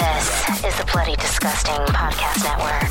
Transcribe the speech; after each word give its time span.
This 0.00 0.64
is 0.64 0.76
the 0.78 0.84
Bloody 0.90 1.14
Disgusting 1.16 1.74
Podcast 1.92 2.42
Network. 2.42 2.90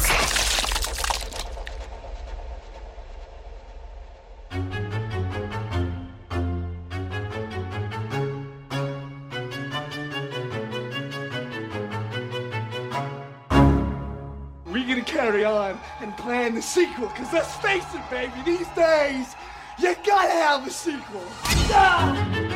We're 14.68 14.88
gonna 14.88 15.02
carry 15.04 15.44
on 15.46 15.80
and 16.02 16.16
plan 16.16 16.54
the 16.54 16.62
sequel, 16.62 17.08
because 17.08 17.34
let's 17.34 17.56
face 17.56 17.84
it, 17.96 18.08
baby, 18.12 18.34
these 18.46 18.68
days, 18.76 19.36
you 19.80 19.96
gotta 20.06 20.30
have 20.30 20.68
a 20.68 20.70
sequel. 20.70 21.24
Ah! 21.72 22.49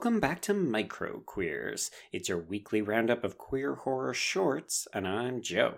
Welcome 0.00 0.18
back 0.18 0.40
to 0.42 0.54
Micro 0.54 1.18
Queers. 1.26 1.90
It's 2.10 2.30
your 2.30 2.38
weekly 2.38 2.80
roundup 2.80 3.22
of 3.22 3.36
queer 3.36 3.74
horror 3.74 4.14
shorts, 4.14 4.88
and 4.94 5.06
I'm 5.06 5.42
Joe. 5.42 5.74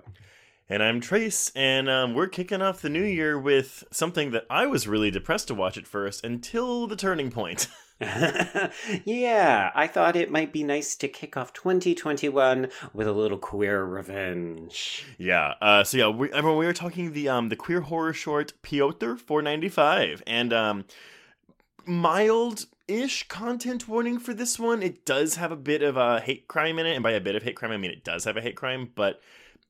And 0.69 0.81
I'm 0.81 1.01
Trace, 1.01 1.51
and 1.57 1.91
um, 1.91 2.15
we're 2.15 2.29
kicking 2.29 2.62
off 2.62 2.81
the 2.81 2.89
new 2.89 3.03
year 3.03 3.37
with 3.37 3.83
something 3.91 4.31
that 4.31 4.47
I 4.48 4.69
was 4.69 4.87
really 4.87 5.11
depressed 5.11 5.48
to 5.48 5.57
watch 5.57 5.77
at 5.77 5.89
first 5.89 6.25
until 6.25 6.87
the 6.87 6.95
turning 6.95 7.33
point. 7.33 7.67
yeah, 8.01 9.73
I 9.75 9.89
thought 9.89 10.15
it 10.15 10.31
might 10.31 10.53
be 10.53 10.62
nice 10.62 10.95
to 10.95 11.09
kick 11.09 11.37
off 11.37 11.53
2021 11.53 12.69
with 12.95 13.09
a 13.09 13.12
little 13.12 13.39
queer 13.39 13.84
revenge. 13.84 15.05
yeah, 15.19 15.55
uh, 15.61 15.83
so 15.83 15.97
yeah, 15.97 16.09
we, 16.11 16.31
everyone, 16.31 16.61
we 16.61 16.67
were 16.67 16.73
talking 16.73 17.12
the 17.12 17.29
um, 17.29 17.48
the 17.48 17.57
queer 17.57 17.81
horror 17.81 18.12
short 18.12 18.53
Pyotr 18.62 19.17
495, 19.17 20.23
and 20.29 20.53
um, 20.53 20.84
mild 21.84 22.67
ish 23.01 23.28
content 23.28 23.89
warning 23.89 24.19
for 24.19 24.34
this 24.34 24.58
one. 24.58 24.83
It 24.83 25.05
does 25.05 25.36
have 25.36 25.53
a 25.53 25.56
bit 25.56 25.83
of 25.83 25.97
a 25.97 26.20
hate 26.20 26.48
crime 26.48 26.78
in 26.78 26.86
it, 26.86 26.94
and 26.94 27.03
by 27.03 27.12
a 27.12 27.20
bit 27.20 27.36
of 27.36 27.42
hate 27.42 27.56
crime, 27.56 27.72
I 27.72 27.77
mean 27.77 27.91
it 27.91 28.05
does 28.05 28.25
have 28.25 28.36
a 28.36 28.42
hate 28.42 28.56
crime, 28.56 28.91
but 28.94 29.20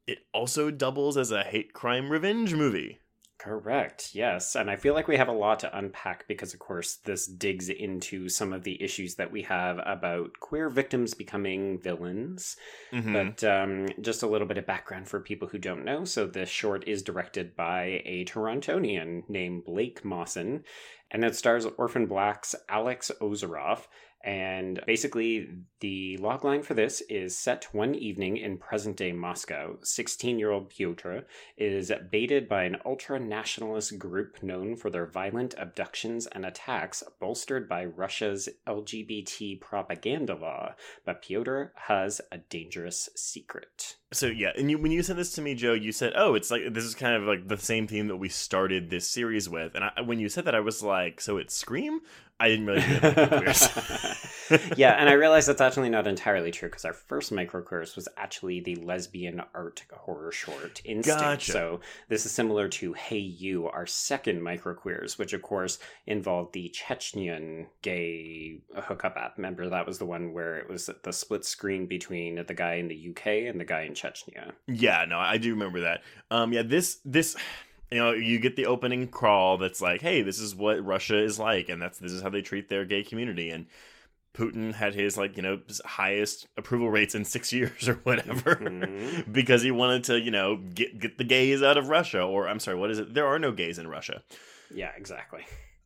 it 0.07 0.27
also 0.33 0.71
doubles 0.71 1.17
as 1.17 1.31
a 1.31 1.43
hate 1.43 1.73
crime 1.73 2.11
revenge 2.11 2.55
movie. 2.55 2.99
Correct, 3.43 4.15
yes. 4.15 4.55
And 4.55 4.71
I 4.71 4.77
feel 4.77 4.95
like 4.95 5.09
we 5.09 5.17
have 5.17 5.27
a 5.27 5.33
lot 5.33 5.59
to 5.61 5.77
unpack 5.77 6.29
because, 6.29 6.55
of 6.55 6.61
course, 6.61 6.95
this 6.95 7.27
digs 7.27 7.69
into 7.69 8.29
some 8.29 8.53
of 8.53 8.63
the 8.63 8.81
issues 8.81 9.17
that 9.17 9.33
we 9.33 9.43
have 9.43 9.81
about 9.85 10.39
queer 10.39 10.69
victims 10.69 11.13
becoming 11.13 11.81
villains. 11.81 12.57
Mhm. 12.93 13.13
But 13.13 13.43
um, 13.43 13.89
just 14.01 14.23
a 14.23 14.29
little 14.29 14.47
bit 14.47 14.59
of 14.59 14.67
background 14.67 15.09
for 15.09 15.19
people 15.19 15.49
who 15.49 15.59
don't 15.59 15.85
know. 15.85 16.05
So, 16.05 16.25
this 16.25 16.49
short 16.49 16.87
is 16.87 17.03
directed 17.03 17.57
by 17.57 18.03
a 18.05 18.25
Torontonian 18.27 19.29
named 19.29 19.65
Blake 19.65 20.05
Mawson, 20.05 20.63
and 21.11 21.25
it 21.25 21.35
stars 21.35 21.67
Orphan 21.67 22.07
Black's 22.07 22.55
Alex 22.69 23.11
Ozeroff. 23.21 23.89
And 24.25 24.81
basically, 24.87 25.49
the 25.81 26.17
logline 26.21 26.65
for 26.65 26.75
this 26.75 27.01
is 27.09 27.37
set 27.37 27.69
one 27.73 27.95
evening 27.97 28.37
in 28.37 28.57
present 28.57 28.97
day 28.97 29.11
Moscow. 29.11 29.79
16 29.83 30.39
year 30.39 30.53
old 30.53 30.71
Pyotr 30.71 31.27
is 31.57 31.91
baited 32.11 32.49
by 32.49 32.63
an 32.63 32.77
ultra 32.85 33.19
nationalist 33.19 33.99
group 33.99 34.41
known 34.43 34.77
for 34.77 34.91
their 34.91 35.07
violent 35.07 35.55
abductions 35.59 36.27
and 36.29 36.47
attacks, 36.47 37.03
bolstered 37.21 37.69
by 37.69 37.85
Russia's 37.85 38.49
LGBT 38.67 39.61
propaganda 39.61 40.37
law. 40.37 40.75
But 41.05 41.23
Pyotr 41.23 41.73
has 41.75 42.21
a 42.31 42.39
dangerous 42.39 43.09
secret. 43.17 43.97
So 44.13 44.27
yeah, 44.27 44.53
and 44.57 44.71
you, 44.71 44.79
when 44.79 44.93
you 44.93 45.03
sent 45.03 45.19
this 45.19 45.33
to 45.35 45.43
me, 45.43 45.55
Joe, 45.55 45.73
you 45.73 45.93
said, 45.93 46.13
"Oh, 46.17 46.35
it's 46.35 46.51
like 46.51 46.63
this 46.73 46.85
is 46.85 46.95
kind 46.95 47.17
of 47.17 47.23
like 47.25 47.49
the 47.49 47.57
same 47.57 47.87
theme 47.87 48.09
that 48.09 48.17
we 48.17 48.29
started 48.29 48.91
this 48.91 49.09
series 49.09 49.49
with." 49.49 49.75
And 49.75 49.85
I, 49.85 50.01
when 50.03 50.19
you 50.19 50.29
said 50.29 50.45
that, 50.45 50.55
I 50.55 50.61
was 50.61 50.83
like, 50.83 51.21
"So 51.21 51.39
it's 51.39 51.55
Scream?" 51.55 52.01
I 52.43 52.49
didn't 52.49 52.67
really. 52.67 52.83
Yeah, 54.77 54.97
and 54.99 55.09
I 55.09 55.13
realized 55.13 55.49
that's 55.49 55.61
actually 55.61 55.89
not 55.89 56.07
entirely 56.07 56.51
true 56.51 56.69
because 56.69 56.85
our 56.85 56.93
first 56.93 57.33
microqueers 57.33 57.97
was 57.97 58.07
actually 58.19 58.61
the 58.61 58.77
lesbian 58.77 59.41
art 59.55 59.85
horror 59.93 60.33
short 60.33 60.83
Instinct. 60.85 61.07
Gotcha. 61.07 61.53
So 61.53 61.81
this 62.09 62.27
is 62.27 62.33
similar 62.33 62.69
to 62.69 62.93
Hey 62.93 63.19
You, 63.19 63.69
our 63.69 63.87
second 63.87 64.43
microqueers, 64.43 65.19
which 65.19 65.33
of 65.33 65.41
course 65.41 65.79
involved 66.07 66.53
the 66.53 66.75
Chechnyan 66.75 67.67
gay 67.81 68.61
hookup 68.77 69.17
app. 69.17 69.39
Remember 69.39 69.71
that 69.71 69.87
was 69.87 69.99
the 69.99 70.05
one 70.05 70.35
where 70.35 70.59
it 70.59 70.69
was 70.69 70.91
the 71.03 71.13
split 71.13 71.47
screen 71.47 71.87
between 71.87 72.45
the 72.47 72.55
guy 72.55 72.75
in 72.75 72.89
the 72.89 73.11
UK 73.11 73.49
and 73.49 73.59
the 73.59 73.65
guy 73.65 73.83
in 73.83 73.95
Chechnya. 74.03 74.53
yeah, 74.67 75.05
no, 75.09 75.19
I 75.19 75.39
do 75.39 75.51
remember 75.51 75.81
that. 75.83 76.03
Um, 76.31 76.53
yeah, 76.53 76.63
this 76.63 76.99
this. 77.05 77.37
You 77.91 77.99
know, 77.99 78.13
you 78.13 78.39
get 78.39 78.57
the 78.57 78.65
opening 78.67 79.07
crawl 79.09 79.59
that's 79.59 79.83
like, 79.83 80.01
"Hey, 80.01 80.23
this 80.23 80.39
is 80.39 80.55
what 80.55 80.83
Russia 80.85 81.19
is 81.23 81.39
like, 81.39 81.69
and 81.69 81.81
that's 81.83 81.99
this 81.99 82.11
is 82.13 82.23
how 82.23 82.31
they 82.31 82.41
treat 82.41 82.69
their 82.71 82.87
gay 82.87 83.03
community." 83.03 83.51
And 83.51 83.67
Putin 84.35 84.73
had 84.73 84.95
his 84.95 85.19
like 85.19 85.37
you 85.37 85.43
know 85.43 85.61
highest 85.85 86.47
approval 86.57 86.91
rates 86.91 87.15
in 87.15 87.27
six 87.27 87.53
years 87.59 87.89
or 87.91 87.97
whatever 88.05 88.57
Mhm. 88.57 89.31
because 89.33 89.61
he 89.63 89.71
wanted 89.71 90.05
to 90.05 90.19
you 90.19 90.31
know 90.31 90.57
get 90.57 90.99
get 90.99 91.19
the 91.19 91.25
gays 91.25 91.63
out 91.63 91.77
of 91.77 91.89
Russia. 91.91 92.23
Or 92.23 92.49
I'm 92.49 92.61
sorry, 92.61 92.79
what 92.79 92.91
is 92.91 92.99
it? 92.99 93.13
There 93.13 93.27
are 93.27 93.39
no 93.39 93.53
gays 93.53 93.79
in 93.79 93.87
Russia. 93.89 94.23
Yeah, 94.75 94.91
exactly. 94.97 95.45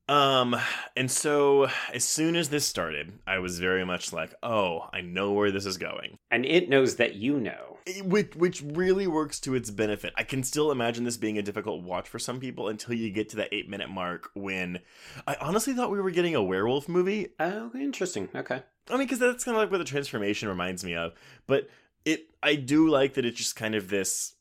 Um, 0.09 0.55
and 0.97 1.11
so 1.11 1.69
as 1.93 2.05
soon 2.05 2.37
as 2.37 2.49
this 2.49 2.65
started, 2.65 3.19
I 3.27 3.39
was 3.39 3.59
very 3.59 3.85
much 3.85 4.13
like, 4.13 4.35
"Oh, 4.43 4.89
I 4.93 5.01
know 5.01 5.33
where 5.33 5.51
this 5.51 5.67
is 5.67 5.79
going." 5.79 6.19
And 6.31 6.45
it 6.45 6.69
knows 6.69 6.97
that 6.97 7.17
you 7.17 7.41
know. 7.41 7.79
which 8.05 8.35
which 8.37 8.63
really 8.63 9.07
works 9.07 9.39
to 9.41 9.55
its 9.55 9.71
benefit. 9.71 10.13
I 10.17 10.23
can 10.25 10.43
still 10.43 10.71
imagine 10.73 11.05
this 11.05 11.17
being 11.17 11.39
a 11.39 11.43
difficult 11.43 11.83
watch 11.83 12.09
for 12.09 12.19
some 12.19 12.41
people 12.41 12.69
until 12.69 12.95
you 12.95 13.11
get 13.11 13.29
to 13.31 13.37
that 13.37 13.49
eight 13.53 13.69
minute 13.69 13.91
mark 13.91 14.31
when 14.35 14.81
I 15.27 15.37
honestly 15.41 15.73
thought 15.73 15.91
we 15.91 16.01
were 16.01 16.11
getting 16.11 16.35
a 16.35 16.43
werewolf 16.43 16.89
movie. 16.89 17.29
Oh, 17.39 17.71
interesting. 17.75 18.29
Okay. 18.35 18.63
I 18.89 18.93
mean, 18.93 19.07
because 19.07 19.19
that's 19.19 19.45
kind 19.45 19.57
of 19.57 19.63
like 19.63 19.71
what 19.71 19.79
the 19.79 19.85
transformation 19.85 20.49
reminds 20.49 20.85
me 20.85 20.95
of. 20.95 21.15
But 21.47 21.69
it, 22.05 22.29
I 22.43 22.55
do 22.55 22.89
like 22.89 23.15
that 23.15 23.25
it's 23.25 23.39
just 23.39 23.57
kind 23.57 23.75
of 23.75 23.89
this 23.89 24.35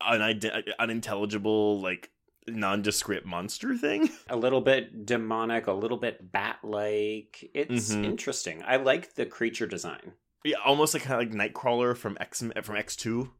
unide- 0.00 0.72
unintelligible, 0.78 1.80
like 1.80 2.10
nondescript 2.56 3.26
monster 3.26 3.74
thing. 3.76 4.10
a 4.28 4.36
little 4.36 4.60
bit 4.60 5.06
demonic, 5.06 5.66
a 5.66 5.72
little 5.72 5.96
bit 5.96 6.30
bat-like. 6.32 7.50
It's 7.54 7.92
Mhm. 7.94 8.04
interesting. 8.04 8.62
I 8.66 8.76
like 8.76 9.14
the 9.14 9.26
creature 9.26 9.66
design. 9.66 10.12
yeah, 10.44 10.56
almost 10.64 10.94
like 10.94 11.02
kind 11.02 11.20
of 11.22 11.28
like 11.38 11.52
Nightcrawler 11.52 11.96
from 11.96 12.16
X 12.20 12.42
from 12.62 12.76
X 12.76 12.96
two. 12.96 13.32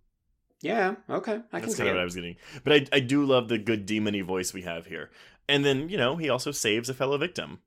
Yeah, 0.63 0.97
okay, 1.09 1.41
I 1.53 1.59
can 1.59 1.63
That's 1.63 1.73
see 1.73 1.79
kind 1.79 1.89
of 1.91 1.95
what 1.97 2.01
I 2.03 2.05
was 2.05 2.15
getting. 2.15 2.37
But 2.65 2.73
I, 2.75 2.97
I 2.97 3.01
do 3.01 3.25
love 3.25 3.49
the 3.49 3.57
good 3.57 3.87
demony 3.87 4.23
voice 4.23 4.53
we 4.53 4.63
have 4.63 4.85
here. 4.87 5.11
And 5.49 5.65
then, 5.65 5.89
you 5.89 5.97
know, 5.97 6.17
he 6.17 6.29
also 6.29 6.51
saves 6.51 6.91
a 6.91 6.95
fellow 6.95 7.17
victim. 7.17 7.61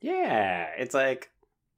Yeah, 0.00 0.68
it's 0.78 0.94
like 0.94 1.30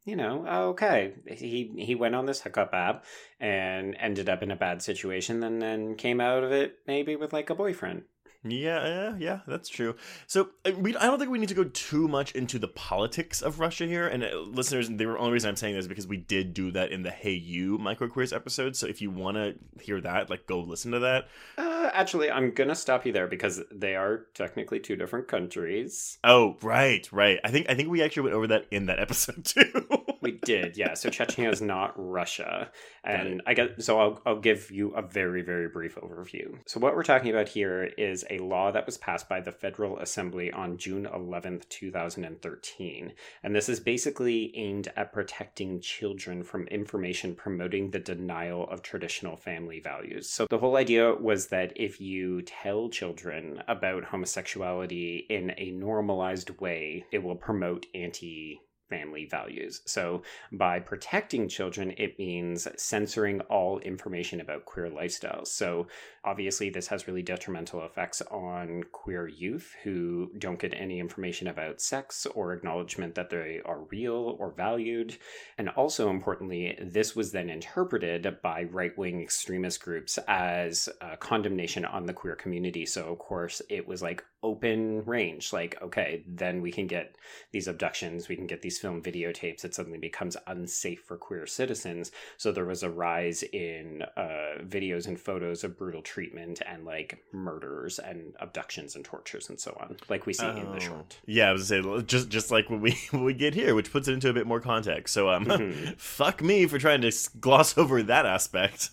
you 0.05 0.17
know, 0.17 0.47
okay, 0.71 1.13
he 1.31 1.71
he 1.79 1.95
went 1.95 2.15
on 2.15 2.25
this 2.27 2.41
hookup 2.41 2.73
app 2.73 3.05
and 3.41 3.95
ended 4.01 4.29
up 4.29 4.43
in 4.43 4.51
a 4.51 4.57
bad 4.57 4.81
situation, 4.83 5.43
and 5.43 5.61
then 5.61 5.97
came 5.97 6.19
out 6.21 6.43
of 6.45 6.51
it 6.53 6.79
maybe 6.87 7.15
with 7.17 7.33
like 7.33 7.51
a 7.51 7.55
boyfriend. 7.55 8.05
Yeah, 8.45 8.87
yeah, 8.87 9.17
yeah, 9.19 9.41
that's 9.49 9.69
true. 9.69 9.97
So 10.29 10.51
uh, 10.65 10.71
we, 10.79 10.97
I 10.97 11.07
don't 11.07 11.19
think 11.19 11.31
we 11.31 11.39
need 11.39 11.49
to 11.49 11.57
go 11.57 11.65
too 11.65 12.07
much 12.07 12.33
into 12.33 12.59
the 12.59 12.69
politics 12.69 13.43
of 13.43 13.59
Russia 13.59 13.85
here. 13.85 14.07
And 14.07 14.23
uh, 14.23 14.39
listeners, 14.41 14.89
the 14.89 15.19
only 15.19 15.33
reason 15.33 15.49
I'm 15.49 15.57
saying 15.57 15.75
this 15.75 15.85
is 15.85 15.89
because 15.89 16.07
we 16.07 16.19
did 16.19 16.55
do 16.55 16.71
that 16.71 16.93
in 16.93 17.03
the 17.03 17.11
Hey 17.11 17.33
You 17.33 17.79
microqueers 17.79 18.35
episode. 18.35 18.77
So 18.77 18.87
if 18.87 19.03
you 19.03 19.11
want 19.11 19.37
to 19.37 19.55
hear 19.83 20.01
that, 20.03 20.31
like 20.31 20.47
go 20.47 20.61
listen 20.61 20.93
to 20.93 21.01
that. 21.01 21.29
Uh, 21.57 21.91
actually, 21.93 22.31
I'm 22.31 22.53
gonna 22.53 22.77
stop 22.77 23.05
you 23.05 23.13
there 23.13 23.27
because 23.27 23.61
they 23.73 23.97
are 23.97 24.27
technically 24.35 24.79
two 24.79 24.95
different 24.95 25.27
countries. 25.27 26.19
Oh, 26.23 26.57
right, 26.63 27.11
right. 27.13 27.41
I 27.43 27.51
think 27.51 27.69
I 27.69 27.75
think 27.75 27.89
we 27.89 28.03
actually 28.03 28.25
went 28.25 28.37
over 28.37 28.47
that 28.49 28.67
in 28.71 28.87
that 28.87 29.01
episode 29.01 29.45
too. 29.45 29.87
We 30.29 30.39
did, 30.45 30.77
yeah. 30.77 30.93
So 30.93 31.09
Chechnya 31.09 31.51
is 31.51 31.63
not 31.63 31.95
Russia, 31.97 32.71
and 33.03 33.41
I 33.47 33.55
guess 33.55 33.71
so. 33.79 33.99
I'll 33.99 34.21
I'll 34.27 34.41
give 34.41 34.71
you 34.71 34.91
a 34.91 35.01
very 35.01 35.41
very 35.41 35.69
brief 35.69 35.97
overview. 35.97 36.59
So 36.67 36.79
what 36.79 36.95
we're 36.95 37.03
talking 37.03 37.31
about 37.31 37.49
here 37.49 37.85
is 37.97 38.27
a 38.29 38.37
law 38.41 38.71
that 38.73 38.85
was 38.85 38.99
passed 38.99 39.27
by 39.27 39.41
the 39.41 39.53
Federal 39.53 39.99
Assembly 40.01 40.53
on 40.53 40.77
June 40.77 41.07
eleventh, 41.07 41.67
two 41.71 41.91
thousand 41.91 42.25
and 42.25 42.43
thirteen, 42.43 43.15
and 43.43 43.57
this 43.57 43.71
is 43.71 43.81
basically 43.81 44.55
aimed 44.55 44.93
at 44.97 45.15
protecting 45.15 45.81
children 45.81 46.43
from 46.43 46.67
information 46.67 47.35
promoting 47.35 47.91
the 47.91 47.99
denial 47.99 48.69
of 48.69 48.83
traditional 48.83 49.35
family 49.37 49.81
values. 49.81 50.29
So 50.29 50.47
the 50.51 50.59
whole 50.59 50.77
idea 50.77 51.15
was 51.15 51.47
that 51.47 51.73
if 51.75 52.03
you 52.03 52.43
tell 52.43 52.91
children 52.91 53.63
about 53.67 54.05
homosexuality 54.05 55.25
in 55.31 55.55
a 55.57 55.71
normalized 55.71 56.51
way, 56.61 57.07
it 57.13 57.23
will 57.23 57.37
promote 57.37 57.87
anti 57.95 58.61
family 58.89 59.27
values. 59.27 59.81
So, 59.87 60.23
by 60.53 60.81
protecting 60.81 61.49
children, 61.49 61.95
it 61.97 62.19
means 62.19 62.69
censoring 62.77 63.41
all 63.43 63.79
information 63.81 64.41
about 64.41 64.65
queer 64.65 64.89
lifestyles. 64.91 65.49
So, 65.49 65.87
obviously, 66.25 66.71
this 66.71 66.89
has 66.89 67.07
really 67.07 67.23
detrimental 67.23 67.85
effects 67.85 68.23
on 68.31 68.85
queer 68.93 69.29
youth 69.29 69.75
who 69.85 70.31
don't 70.39 70.59
get 70.59 70.75
any 70.75 71.01
information 71.01 71.49
about 71.49 71.81
sex 71.81 72.27
or 72.27 72.53
acknowledgement 72.53 73.15
that 73.15 73.31
they 73.31 73.61
are 73.65 73.83
real 73.91 74.37
or 74.39 74.53
valued. 74.53 75.17
And 75.57 75.69
also, 75.71 76.11
importantly, 76.11 76.79
this 76.81 77.15
was 77.15 77.33
then 77.33 77.51
interpreted 77.51 78.39
by 78.43 78.65
right 78.65 78.97
wing 78.97 79.23
extremist 79.23 79.83
groups 79.83 80.19
as 80.29 80.89
uh, 81.01 81.17
condemnation 81.17 81.85
on 81.85 82.07
the 82.07 82.13
queer 82.13 82.37
community. 82.37 82.87
So, 82.87 83.13
of 83.13 83.19
course, 83.19 83.63
it 83.69 83.87
was 83.87 84.03
like 84.03 84.25
open 84.43 85.05
range 85.05 85.53
like 85.53 85.77
okay 85.83 86.23
then 86.27 86.63
we 86.63 86.71
can 86.71 86.87
get 86.87 87.17
these 87.51 87.67
abductions 87.67 88.29
we 88.29 88.37
can 88.37 88.47
get 88.47 88.63
these 88.63 88.79
film 88.79 89.03
videotapes 89.03 89.65
it 89.65 89.75
suddenly 89.75 89.99
becomes 89.99 90.37
unsafe 90.47 91.03
for 91.03 91.17
queer 91.17 91.47
citizens 91.47 92.13
so 92.37 92.53
there 92.53 92.65
was 92.65 92.83
a 92.85 92.91
rise 92.91 93.43
in 93.43 94.03
uh, 94.17 94.59
videos 94.63 95.09
and 95.09 95.19
photos 95.19 95.65
of 95.65 95.77
brutal 95.77 96.03
treatment 96.03 96.63
and 96.67 96.85
like 96.85 97.19
murders 97.33 97.99
and 97.99 98.33
abductions 98.39 98.95
and 98.95 99.05
tortures 99.05 99.49
and 99.49 99.59
so 99.59 99.77
on 99.81 99.97
like 100.09 100.25
we 100.27 100.33
see 100.33 100.47
in 100.47 100.71
the 100.71 100.77
Oh. 100.77 100.79
short 100.79 101.19
Yeah, 101.27 101.49
I 101.49 101.53
was 101.53 101.69
gonna 101.69 101.83
say 101.99 102.03
just 102.07 102.29
just 102.29 102.51
like 102.51 102.71
what 102.71 102.81
we 102.81 102.93
what 103.11 103.25
we 103.25 103.35
get 103.35 103.55
here, 103.55 103.75
which 103.75 103.91
puts 103.91 104.07
it 104.09 104.13
into 104.15 104.29
a 104.29 104.33
bit 104.33 104.47
more 104.47 104.61
context. 104.61 105.13
So 105.15 105.31
um, 105.31 105.47
Mhm. 105.47 105.99
fuck 105.99 106.43
me 106.43 106.67
for 106.67 106.79
trying 106.79 107.01
to 107.01 107.13
gloss 107.41 107.77
over 107.83 108.03
that 108.05 108.25
aspect. 108.27 108.91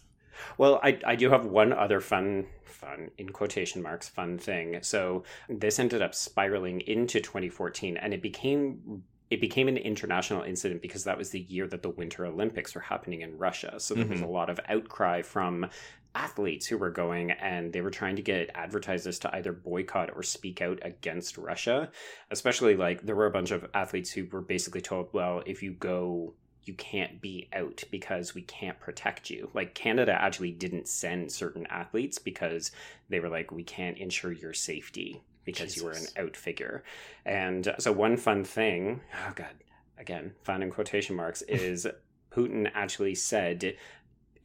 Well, 0.58 0.80
I, 0.84 1.00
I 1.06 1.16
do 1.16 1.30
have 1.30 1.46
one 1.46 1.72
other 1.74 2.02
fun, 2.02 2.48
fun, 2.86 3.12
in 3.18 3.30
quotation 3.30 3.82
marks, 3.82 4.10
fun 4.10 4.38
thing. 4.38 4.80
So 4.82 5.24
this 5.50 5.80
ended 5.80 6.02
up 6.02 6.14
spiraling 6.14 6.82
into 6.82 7.20
2014 7.20 7.98
and 7.98 8.14
it 8.14 8.22
became. 8.22 9.04
It 9.32 9.42
became 9.42 9.68
an 9.68 9.78
international 9.78 10.44
incident 10.44 10.84
because 10.84 11.04
that 11.06 11.18
was 11.18 11.32
the 11.32 11.40
year 11.40 11.66
that 11.70 11.82
the 11.82 11.90
Winter 11.90 12.28
Olympics 12.28 12.76
were 12.76 12.82
happening 12.82 13.22
in 13.22 13.40
Russia. 13.40 13.80
So 13.80 13.96
there 13.96 14.06
was 14.06 14.20
a 14.20 14.24
mm-hmm. 14.24 14.32
lot 14.32 14.52
of 14.52 14.60
outcry 14.70 15.24
from 15.24 15.66
athletes 16.14 16.68
who 16.68 16.78
were 16.78 16.92
going 16.92 17.32
and 17.32 17.74
they 17.74 17.82
were 17.82 17.90
trying 17.90 18.18
to 18.18 18.22
get 18.22 18.52
advertisers 18.54 19.18
to 19.20 19.36
either 19.36 19.52
boycott 19.52 20.12
or 20.16 20.22
speak 20.22 20.62
out 20.62 20.78
against 20.84 21.40
Russia. 21.40 21.90
Especially 22.30 22.76
like 22.76 23.02
there 23.02 23.16
were 23.16 23.26
a 23.26 23.32
bunch 23.32 23.50
of 23.50 23.66
athletes 23.74 24.12
who 24.12 24.28
were 24.32 24.42
basically 24.42 24.82
told, 24.82 25.10
well, 25.12 25.42
if 25.48 25.64
you 25.64 25.72
go 25.74 26.36
you 26.66 26.74
can't 26.74 27.22
be 27.22 27.48
out 27.54 27.84
because 27.92 28.34
we 28.34 28.42
can't 28.42 28.80
protect 28.80 29.30
you. 29.30 29.50
Like 29.54 29.76
Canada 29.76 30.12
actually 30.20 30.52
didn't 30.52 30.88
send 30.88 31.32
certain 31.32 31.66
athletes 31.68 32.18
because 32.18 32.72
they 33.10 33.20
were 33.20 33.30
like, 33.30 33.52
we 33.52 33.64
can't 33.64 33.98
ensure 33.98 34.32
your 34.32 34.54
safety 34.54 35.22
because 35.46 35.78
you 35.78 35.86
were 35.86 35.92
an 35.92 36.08
out 36.18 36.36
figure. 36.36 36.84
And 37.26 37.68
uh, 37.68 37.78
so 37.78 37.92
one 37.92 38.18
fun 38.18 38.44
thing, 38.44 39.02
oh 39.28 39.34
god, 39.36 39.54
again, 39.98 40.34
fun 40.44 40.64
in 40.64 40.72
quotation 40.72 41.16
marks, 41.16 41.42
is 41.48 41.88
Putin 42.32 42.70
actually 42.74 43.16
said 43.16 43.76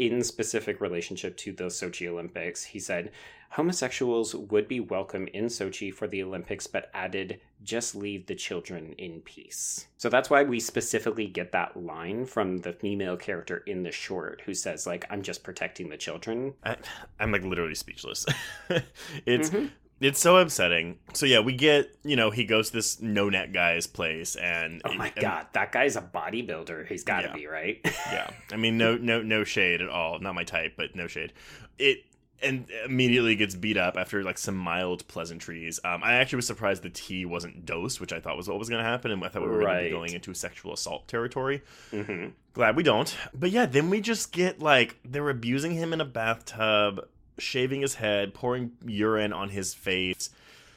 in 0.01 0.25
specific 0.25 0.81
relationship 0.81 1.37
to 1.37 1.53
the 1.53 1.65
Sochi 1.65 2.09
Olympics, 2.09 2.65
he 2.65 2.81
said 2.81 3.13
homosexuals 3.51 4.35
would 4.35 4.67
be 4.67 4.81
welcome 4.81 5.29
in 5.35 5.45
Sochi 5.45 5.93
for 5.93 6.09
the 6.09 6.23
Olympics, 6.23 6.67
but 6.67 6.89
added, 6.95 7.39
just 7.63 7.95
leave 7.95 8.25
the 8.27 8.35
children 8.35 8.95
in 8.97 9.21
peace. 9.21 9.89
So 9.99 10.09
that's 10.09 10.31
why 10.31 10.43
we 10.43 10.59
specifically 10.59 11.27
get 11.27 11.53
that 11.53 11.77
line 11.77 12.25
from 12.25 12.59
the 12.59 12.73
female 12.73 13.19
character 13.19 13.59
in 13.67 13.83
the 13.83 13.93
short 13.93 14.41
who 14.47 14.55
says, 14.55 14.87
like, 14.87 15.05
I'm 15.11 15.21
just 15.21 15.43
protecting 15.43 15.91
the 15.91 15.99
children. 15.99 16.55
I, 16.65 16.77
I'm 17.19 17.31
like 17.31 17.45
literally 17.45 17.75
speechless. 17.75 18.25
it's 19.27 19.51
Mhm. 19.51 19.71
It's 20.01 20.21
so 20.21 20.37
upsetting. 20.39 20.99
So 21.13 21.27
yeah, 21.27 21.41
we 21.41 21.53
get 21.55 21.91
you 22.05 22.17
know 22.17 22.31
he 22.31 22.45
goes 22.45 22.69
to 22.71 22.77
this 22.77 23.01
no 23.01 23.29
net 23.29 23.53
guy's 23.53 23.87
place 23.87 24.37
and 24.37 24.81
Oh 24.85 24.95
my 24.95 25.07
and- 25.09 25.17
god, 25.17 25.47
that 25.53 25.73
guy's 25.73 25.97
a 25.97 26.03
bodybuilder. 26.03 26.87
He's 26.87 27.05
got 27.05 27.21
to 27.23 27.29
Yeah. 27.29 27.35
be, 27.35 27.47
right? 27.47 27.81
yeah 27.85 28.31
i 28.53 28.57
mean 28.57 28.77
no 28.79 28.97
no 28.97 29.23
no 29.23 29.45
shade 29.45 29.81
at 29.83 29.89
all 29.89 30.19
not 30.19 30.35
my 30.35 30.43
type 30.45 30.75
but 30.77 30.97
no 30.97 31.07
shade 31.07 31.33
it 31.79 31.99
and 32.43 32.67
immediately 32.87 33.37
gets 33.37 33.55
beat 33.55 33.77
up 33.77 33.97
after 33.97 34.23
like 34.25 34.39
some 34.39 34.57
mild 34.57 35.07
pleasantries 35.09 35.79
um 35.85 36.03
i 36.03 36.15
actually 36.15 36.37
was 36.37 36.47
surprised 36.47 36.83
the 36.83 36.91
tea 36.91 37.25
wasn't 37.27 37.65
dosed 37.67 38.01
which 38.01 38.13
i 38.13 38.19
thought 38.19 38.37
was 38.37 38.49
what 38.49 38.59
was 38.59 38.69
going 38.69 38.83
to 38.83 38.89
happen 38.89 39.11
and 39.11 39.23
i 39.23 39.29
thought 39.29 39.43
we 39.43 39.49
were 39.49 39.59
Right. 39.59 39.85
be 39.85 39.91
going 39.91 40.13
into 40.15 40.33
sexual 40.35 40.73
assault 40.73 41.07
territory 41.07 41.63
hmm 41.91 42.29
glad 42.55 42.75
we 42.77 42.83
don't 42.83 43.17
but 43.35 43.51
yeah 43.51 43.67
then 43.67 43.91
we 43.91 44.01
just 44.01 44.33
get 44.33 44.61
like 44.61 44.99
they're 45.05 45.29
abusing 45.31 45.73
him 45.75 45.93
in 45.93 46.01
a 46.01 46.05
bathtub 46.07 47.07
shaving 47.41 47.81
his 47.83 47.95
head 47.95 48.35
pouring 48.35 48.73
urine 48.87 49.33
on 49.33 49.49
his 49.51 49.75
face 49.75 50.31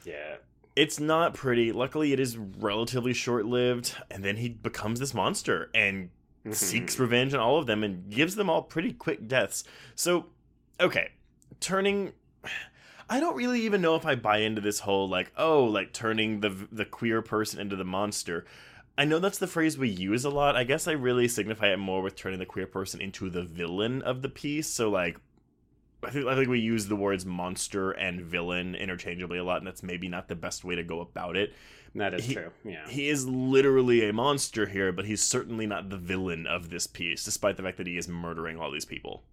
Yeah. 0.06 0.36
it's 0.76 1.00
not 1.00 1.34
pretty 1.34 1.72
luckily 1.72 2.14
it 2.14 2.20
is 2.20 2.38
relatively 2.38 3.14
short-lived 3.14 3.96
and 4.10 4.24
then 4.24 4.38
he 4.38 4.50
becomes 4.50 5.00
this 5.00 5.14
monster 5.14 5.70
and 5.76 6.10
Mhm. 6.46 6.56
seeks 6.56 7.00
revenge 7.00 7.34
on 7.34 7.40
all 7.40 7.58
of 7.58 7.68
them 7.68 7.84
and 7.84 8.10
gives 8.12 8.36
them 8.36 8.50
all 8.50 8.64
pretty 8.64 8.92
quick 8.92 9.30
deaths. 9.30 9.64
So, 9.96 10.26
okay, 10.80 11.12
turning. 11.62 12.12
I 13.10 13.22
don't 13.22 13.36
really 13.38 13.62
even 13.62 13.82
know 13.82 13.96
if 13.96 14.06
I 14.06 14.16
buy 14.16 14.40
into 14.40 14.60
this 14.60 14.80
whole 14.80 15.08
like, 15.08 15.32
oh, 15.38 15.64
like 15.64 15.94
turning 15.94 16.42
the 16.42 16.50
the 16.70 16.84
queer 16.84 17.22
person 17.22 17.62
into 17.62 17.78
the 17.78 17.86
monster. 17.86 18.44
I 18.98 19.06
know 19.06 19.20
that's 19.20 19.38
the 19.38 19.48
phrase 19.48 19.78
we 19.78 19.88
use 19.90 20.26
a 20.26 20.30
lot. 20.30 20.58
I 20.58 20.66
guess 20.66 20.86
I 20.86 20.92
really 20.92 21.30
signify 21.30 21.72
it 21.72 21.78
more 21.78 22.02
with 22.02 22.16
turning 22.18 22.40
the 22.40 22.46
queer 22.46 22.68
person 22.68 23.00
into 23.00 23.30
the 23.30 23.44
villain 23.44 24.02
of 24.02 24.22
the 24.22 24.30
piece. 24.30 24.68
So 24.68 24.90
like, 24.90 25.18
I 26.06 26.10
think 26.10 26.28
I 26.28 26.36
think 26.36 26.50
we 26.50 26.60
use 26.60 26.88
the 26.88 26.96
words 26.96 27.26
monster 27.26 27.92
and 27.92 28.22
villain 28.22 28.76
interchangeably 28.76 29.38
a 29.38 29.44
lot, 29.44 29.58
and 29.58 29.68
that's 29.68 29.84
maybe 29.84 30.08
not 30.08 30.28
the 30.28 30.36
best 30.36 30.64
way 30.64 30.76
to 30.76 30.84
go 30.84 31.02
about 31.02 31.36
it. 31.36 31.54
That 31.96 32.14
is 32.16 32.26
He- 32.26 32.34
true. 32.34 32.52
Yeah. 32.64 32.88
He 32.88 33.10
is 33.10 33.28
literally 33.28 34.08
a 34.08 34.14
monster 34.14 34.66
here, 34.66 34.92
but 34.92 35.06
he's 35.06 35.22
certainly 35.22 35.68
not 35.68 35.90
the 35.90 35.98
villain 35.98 36.48
of 36.48 36.70
this 36.70 36.88
piece, 36.88 37.24
despite 37.24 37.56
the 37.58 37.64
fact 37.64 37.78
that 37.78 37.88
he 37.88 37.98
is 37.98 38.08
murdering 38.08 38.58
all 38.60 38.72
these 38.72 38.86
people. 38.86 39.24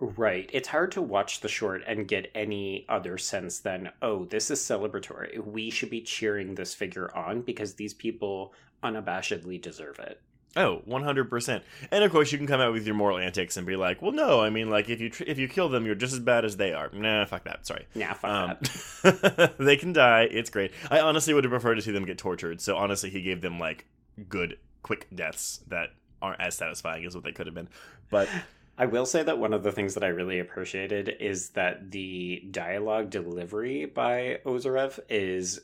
Right. 0.00 0.48
It's 0.52 0.68
hard 0.68 0.92
to 0.92 1.02
watch 1.02 1.40
the 1.40 1.48
short 1.48 1.82
and 1.86 2.06
get 2.06 2.30
any 2.34 2.86
other 2.88 3.18
sense 3.18 3.58
than, 3.58 3.90
oh, 4.00 4.24
this 4.26 4.50
is 4.50 4.60
celebratory. 4.60 5.44
We 5.44 5.70
should 5.70 5.90
be 5.90 6.00
cheering 6.00 6.54
this 6.54 6.74
figure 6.74 7.14
on 7.16 7.42
because 7.42 7.74
these 7.74 7.94
people 7.94 8.52
unabashedly 8.82 9.60
deserve 9.60 9.98
it. 9.98 10.20
Oh, 10.58 10.82
100%. 10.88 11.62
And 11.92 12.02
of 12.02 12.10
course, 12.10 12.32
you 12.32 12.38
can 12.38 12.46
come 12.48 12.60
out 12.60 12.72
with 12.72 12.84
your 12.84 12.96
moral 12.96 13.16
antics 13.18 13.56
and 13.56 13.64
be 13.66 13.76
like, 13.76 14.02
well, 14.02 14.10
no, 14.12 14.40
I 14.40 14.50
mean, 14.50 14.68
like, 14.68 14.88
if 14.88 15.00
you 15.00 15.08
tr- 15.08 15.22
if 15.26 15.38
you 15.38 15.46
kill 15.46 15.68
them, 15.68 15.86
you're 15.86 15.94
just 15.94 16.12
as 16.12 16.18
bad 16.18 16.44
as 16.44 16.56
they 16.56 16.72
are. 16.72 16.90
Nah, 16.92 17.24
fuck 17.26 17.44
that. 17.44 17.64
Sorry. 17.64 17.86
Yeah, 17.94 18.12
fuck 18.14 18.30
Um, 18.30 18.56
that. 19.04 19.54
they 19.58 19.76
can 19.76 19.92
die. 19.92 20.22
It's 20.30 20.50
great. 20.50 20.72
I 20.90 20.98
honestly 21.00 21.32
would 21.32 21.44
have 21.44 21.52
preferred 21.52 21.76
to 21.76 21.82
see 21.82 21.92
them 21.92 22.04
get 22.04 22.18
tortured. 22.18 22.60
So 22.60 22.76
honestly, 22.76 23.08
he 23.10 23.22
gave 23.22 23.40
them 23.40 23.60
like 23.60 23.86
good, 24.28 24.58
quick 24.82 25.06
deaths 25.14 25.60
that 25.68 25.90
aren't 26.20 26.40
as 26.40 26.56
satisfying 26.56 27.06
as 27.06 27.14
what 27.14 27.22
they 27.22 27.32
could 27.32 27.46
have 27.46 27.54
been. 27.54 27.68
But 28.10 28.28
I 28.76 28.86
will 28.86 29.06
say 29.06 29.22
that 29.22 29.38
one 29.38 29.52
of 29.52 29.62
the 29.62 29.70
things 29.70 29.94
that 29.94 30.02
I 30.02 30.08
really 30.08 30.40
appreciated 30.40 31.16
is 31.20 31.50
that 31.50 31.92
the 31.92 32.42
dialogue 32.50 33.10
delivery 33.10 33.86
by 33.86 34.40
Ozeroff 34.44 34.98
is 35.08 35.60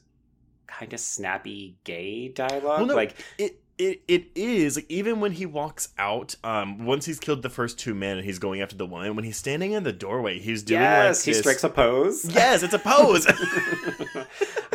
kind 0.68 0.92
of 0.92 1.00
snappy 1.00 1.76
gay 1.84 2.28
dialogue. 2.28 2.78
Well, 2.78 2.86
no, 2.86 2.94
like 2.94 3.16
it 3.38 3.60
it 3.76 4.02
it 4.06 4.26
is 4.34 4.76
like 4.76 4.86
even 4.88 5.20
when 5.20 5.32
he 5.32 5.46
walks 5.46 5.88
out, 5.98 6.36
um, 6.44 6.84
once 6.86 7.06
he's 7.06 7.18
killed 7.18 7.42
the 7.42 7.50
first 7.50 7.78
two 7.78 7.94
men 7.94 8.16
and 8.18 8.24
he's 8.24 8.38
going 8.38 8.60
after 8.60 8.76
the 8.76 8.86
woman, 8.86 9.16
when 9.16 9.24
he's 9.24 9.36
standing 9.36 9.72
in 9.72 9.82
the 9.82 9.92
doorway, 9.92 10.38
he's 10.38 10.62
doing 10.62 10.80
yes, 10.80 11.20
like 11.20 11.24
he 11.24 11.30
this- 11.32 11.40
strikes 11.40 11.64
a 11.64 11.68
pose. 11.68 12.24
Yes, 12.24 12.62
it's 12.62 12.74
a 12.74 12.78
pose. 12.78 13.26
I 13.28 14.26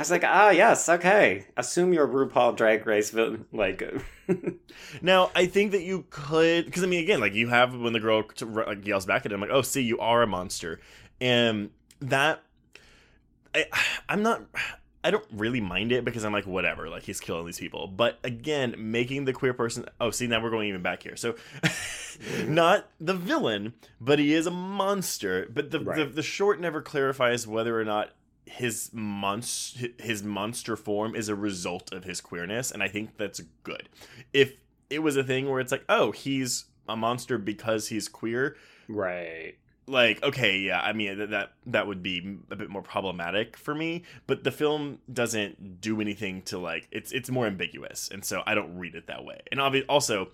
was 0.01 0.12
like, 0.12 0.24
ah, 0.25 0.50
yes, 0.50 0.88
okay. 0.90 1.46
Assume 1.57 1.94
you're 1.94 2.07
RuPaul 2.07 2.56
Drag 2.56 2.85
Race, 2.85 3.09
villain. 3.12 3.45
like, 3.52 3.83
now 5.02 5.31
I 5.35 5.45
think 5.45 5.71
that 5.71 5.81
you 5.83 6.06
could, 6.09 6.66
because 6.66 6.83
I 6.83 6.88
mean, 6.88 7.04
again, 7.04 7.19
like 7.21 7.33
you 7.33 7.47
have 7.50 7.76
when 7.76 7.94
the 7.94 8.00
girl 8.00 8.24
like 8.45 8.85
yells 8.85 9.06
back 9.06 9.26
at 9.26 9.31
him, 9.31 9.42
like, 9.42 9.50
"Oh, 9.50 9.62
see, 9.62 9.81
you 9.81 10.00
are 10.00 10.21
a 10.21 10.28
monster," 10.28 10.80
and 11.21 11.69
that 12.02 12.42
I, 13.56 13.66
I'm 14.07 14.24
not. 14.24 14.44
I 15.04 15.12
don't 15.12 15.26
really 15.32 15.62
mind 15.62 15.92
it 15.94 16.04
because 16.04 16.26
I'm 16.26 16.34
like, 16.34 16.46
whatever, 16.46 16.90
like 16.90 17.04
he's 17.04 17.20
killing 17.22 17.46
these 17.46 17.60
people. 17.60 17.88
But 17.88 18.20
again, 18.24 18.76
making 18.78 19.26
the 19.26 19.34
queer 19.34 19.54
person. 19.54 19.86
Oh, 20.02 20.12
see, 20.12 20.28
now 20.28 20.42
we're 20.44 20.50
going 20.50 20.68
even 20.68 20.82
back 20.82 21.04
here. 21.04 21.16
So, 21.16 21.36
not 22.46 22.88
the 23.00 23.14
villain, 23.14 23.74
but 24.02 24.20
he 24.20 24.34
is 24.34 24.46
a 24.46 24.52
monster. 24.52 25.48
But 25.54 25.72
the 25.72 25.80
the, 25.80 25.86
Right. 25.86 26.16
the 26.16 26.24
short 26.24 26.60
never 26.60 26.82
clarifies 26.82 27.48
whether 27.48 27.80
or 27.80 27.86
not 27.86 28.12
his 28.46 28.90
monst 28.94 30.00
his 30.02 30.24
monster 30.24 30.76
form 30.76 31.16
is 31.16 31.30
a 31.30 31.36
result 31.36 31.94
of 31.94 32.04
his 32.04 32.20
queerness, 32.20 32.72
and 32.72 32.82
I 32.84 32.88
think 32.88 33.16
that's 33.18 33.40
good. 33.64 33.88
If 34.34 34.54
it 34.90 35.00
was 35.00 35.16
a 35.16 35.24
thing 35.24 35.50
where 35.50 35.60
it's 35.60 35.72
like, 35.72 35.86
oh, 35.88 36.12
he's 36.12 36.66
a 36.90 36.96
monster 36.98 37.38
because 37.38 37.88
he's 37.90 38.08
queer, 38.08 38.58
right. 38.88 39.54
Like 39.90 40.22
okay 40.24 40.60
yeah 40.60 40.80
i 40.81 40.94
mean 40.94 41.31
that 41.31 41.52
that, 41.66 41.88
would 41.88 42.04
be 42.04 42.38
a 42.52 42.56
bit 42.56 42.69
more 42.69 42.81
problematic 42.81 43.58
for 43.58 43.74
me 43.74 44.04
but 44.28 44.44
the 44.44 44.52
film 44.52 45.00
doesn't 45.12 45.81
do 45.81 46.00
anything 46.00 46.42
to 46.44 46.58
like 46.58 46.88
it's 46.92 47.12
it's 47.12 47.30
more 47.30 47.48
ambiguous 47.48 48.10
and 48.12 48.24
so 48.24 48.44
i 48.46 48.54
don't 48.54 48.78
read 48.78 48.96
it 48.96 49.08
that 49.08 49.26
way. 49.26 49.40
And 49.52 49.60
obvi- 49.60 49.86
also 49.90 50.30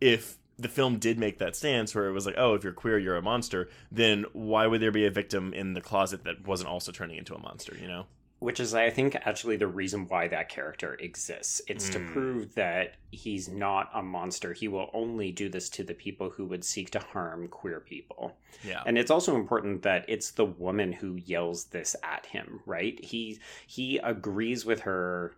if 0.00 0.38
the 0.58 0.68
film 0.68 0.98
did 0.98 1.18
make 1.18 1.38
that 1.38 1.56
stance 1.56 1.94
where 1.94 2.06
it 2.06 2.12
was 2.12 2.26
like 2.26 2.36
oh 2.38 2.54
if 2.54 2.62
you're 2.62 2.72
queer 2.72 2.98
you're 2.98 3.16
a 3.16 3.22
monster 3.22 3.68
then 3.90 4.24
why 4.32 4.66
would 4.66 4.80
there 4.80 4.92
be 4.92 5.06
a 5.06 5.10
victim 5.10 5.52
in 5.52 5.74
the 5.74 5.80
closet 5.80 6.24
that 6.24 6.46
wasn't 6.46 6.68
also 6.68 6.92
turning 6.92 7.16
into 7.16 7.34
a 7.34 7.38
monster 7.38 7.76
you 7.80 7.88
know 7.88 8.06
Which 8.40 8.58
is, 8.58 8.74
I 8.74 8.90
think, 8.90 9.14
actually 9.16 9.56
the 9.56 9.66
reason 9.68 10.08
why 10.08 10.26
that 10.28 10.48
character 10.48 10.94
exists. 10.98 11.60
It's 11.68 11.88
to 11.90 11.98
Mm. 12.00 12.12
prove 12.12 12.54
that 12.54 12.94
he's 13.12 13.48
not 13.48 13.90
a 13.94 14.02
monster. 14.02 14.52
He 14.54 14.66
will 14.66 14.90
only 14.94 15.30
do 15.30 15.48
this 15.48 15.68
to 15.70 15.84
the 15.84 15.94
people 15.94 16.30
who 16.30 16.46
would 16.46 16.64
seek 16.64 16.90
to 16.90 16.98
harm 17.00 17.48
queer 17.48 17.80
people. 17.80 18.36
yeah 18.64 18.82
And 18.86 18.96
it's 18.98 19.10
also 19.10 19.36
important 19.36 19.82
that 19.82 20.04
it's 20.08 20.30
the 20.32 20.46
woman 20.46 20.92
who 20.94 21.16
yells 21.16 21.66
this 21.66 21.94
at 22.02 22.26
him, 22.26 22.60
right? 22.66 22.98
He 23.04 23.38
he 23.66 23.98
agrees 23.98 24.64
with 24.64 24.80
her, 24.80 25.36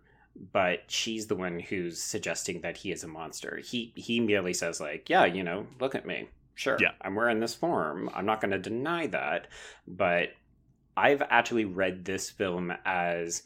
but 0.53 0.83
she's 0.87 1.27
the 1.27 1.35
one 1.35 1.59
who's 1.59 2.01
suggesting 2.01 2.61
that 2.61 2.77
he 2.77 2.91
is 2.91 3.03
a 3.03 3.07
monster. 3.07 3.57
He 3.57 3.91
he 3.95 4.19
merely 4.21 4.53
says 4.53 4.79
like, 4.79 5.09
"Yeah, 5.09 5.25
you 5.25 5.43
know, 5.43 5.67
look 5.79 5.93
at 5.93 6.05
me. 6.05 6.29
Sure, 6.55 6.77
Yeah. 6.79 6.91
I'm 7.01 7.15
wearing 7.15 7.39
this 7.39 7.53
form. 7.55 8.09
I'm 8.13 8.25
not 8.25 8.39
going 8.39 8.51
to 8.51 8.59
deny 8.59 9.07
that." 9.07 9.47
But 9.87 10.33
I've 10.95 11.21
actually 11.23 11.65
read 11.65 12.05
this 12.05 12.29
film 12.29 12.73
as 12.85 13.43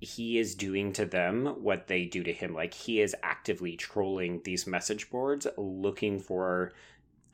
he 0.00 0.38
is 0.38 0.54
doing 0.54 0.92
to 0.92 1.04
them 1.06 1.46
what 1.62 1.86
they 1.86 2.04
do 2.04 2.22
to 2.22 2.32
him. 2.32 2.54
Like 2.54 2.74
he 2.74 3.00
is 3.00 3.16
actively 3.22 3.76
trolling 3.76 4.40
these 4.44 4.66
message 4.66 5.10
boards 5.10 5.46
looking 5.56 6.18
for 6.18 6.72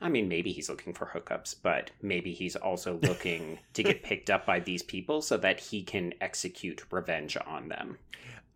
I 0.01 0.09
mean, 0.09 0.27
maybe 0.27 0.51
he's 0.51 0.69
looking 0.69 0.93
for 0.93 1.05
hookups, 1.05 1.55
but 1.63 1.91
maybe 2.01 2.33
he's 2.33 2.57
also 2.57 2.99
looking 3.03 3.59
to 3.73 3.83
get 3.83 4.03
picked 4.03 4.29
up 4.29 4.45
by 4.45 4.59
these 4.59 4.83
people 4.83 5.21
so 5.21 5.37
that 5.37 5.61
he 5.61 5.81
can 5.81 6.13
execute 6.19 6.83
revenge 6.91 7.37
on 7.47 7.69
them. 7.69 7.97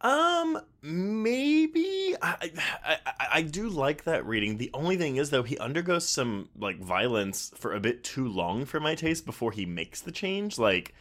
Um, 0.02 0.60
maybe 0.82 2.16
I, 2.22 2.52
I 2.86 2.98
I 3.34 3.42
do 3.42 3.68
like 3.68 4.04
that 4.04 4.26
reading. 4.26 4.58
The 4.58 4.70
only 4.74 4.96
thing 4.96 5.16
is 5.16 5.32
though, 5.32 5.44
he 5.44 5.58
undergoes 5.58 6.08
some 6.08 6.50
like 6.58 6.80
violence 6.80 7.52
for 7.56 7.74
a 7.74 7.80
bit 7.80 8.04
too 8.04 8.28
long 8.28 8.66
for 8.66 8.80
my 8.80 8.96
taste 8.96 9.26
before 9.26 9.52
he 9.52 9.66
makes 9.66 10.02
the 10.02 10.12
change. 10.12 10.60
Like, 10.60 10.94